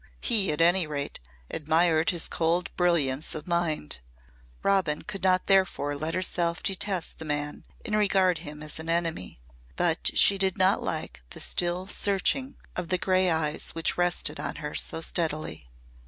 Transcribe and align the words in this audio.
He, 0.21 0.51
at 0.51 0.61
any 0.61 0.87
rate, 0.87 1.19
admired 1.51 2.09
his 2.09 2.27
cold 2.27 2.75
brilliance 2.75 3.35
of 3.35 3.45
mind. 3.45 3.99
Robin 4.63 5.03
could 5.03 5.21
not 5.21 5.45
therefore 5.45 5.95
let 5.95 6.15
herself 6.15 6.63
detest 6.63 7.19
the 7.19 7.23
man 7.25 7.65
and 7.85 7.95
regard 7.95 8.39
him 8.39 8.63
as 8.63 8.79
an 8.79 8.89
enemy. 8.89 9.39
But 9.75 10.09
she 10.17 10.39
did 10.39 10.57
not 10.57 10.81
like 10.81 11.21
the 11.29 11.39
still 11.39 11.85
searching 11.87 12.55
of 12.75 12.87
the 12.87 12.97
grey 12.97 13.29
eyes 13.29 13.75
which 13.75 13.95
rested 13.95 14.39
on 14.39 14.55
her 14.55 14.73
so 14.73 15.01
steadily. 15.01 15.69